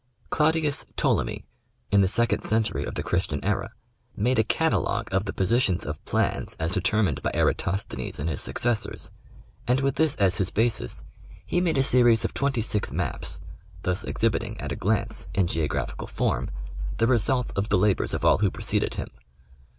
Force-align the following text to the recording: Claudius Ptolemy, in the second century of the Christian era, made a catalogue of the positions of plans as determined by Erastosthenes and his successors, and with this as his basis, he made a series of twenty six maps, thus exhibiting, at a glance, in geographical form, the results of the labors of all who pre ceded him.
Claudius 0.31 0.83
Ptolemy, 0.95 1.45
in 1.91 2.01
the 2.01 2.07
second 2.07 2.41
century 2.41 2.83
of 2.85 2.95
the 2.95 3.03
Christian 3.03 3.39
era, 3.45 3.69
made 4.15 4.39
a 4.39 4.43
catalogue 4.43 5.07
of 5.11 5.25
the 5.25 5.31
positions 5.31 5.85
of 5.85 6.03
plans 6.05 6.55
as 6.59 6.71
determined 6.71 7.21
by 7.21 7.29
Erastosthenes 7.35 8.17
and 8.17 8.27
his 8.27 8.41
successors, 8.41 9.11
and 9.67 9.81
with 9.81 9.97
this 9.97 10.15
as 10.15 10.37
his 10.37 10.49
basis, 10.49 11.05
he 11.45 11.61
made 11.61 11.77
a 11.77 11.83
series 11.83 12.25
of 12.25 12.33
twenty 12.33 12.63
six 12.63 12.91
maps, 12.91 13.41
thus 13.83 14.03
exhibiting, 14.03 14.59
at 14.59 14.71
a 14.71 14.75
glance, 14.75 15.27
in 15.35 15.45
geographical 15.45 16.07
form, 16.07 16.49
the 16.97 17.05
results 17.05 17.51
of 17.51 17.69
the 17.69 17.77
labors 17.77 18.15
of 18.15 18.25
all 18.25 18.39
who 18.39 18.49
pre 18.49 18.63
ceded 18.63 18.95
him. 18.95 19.11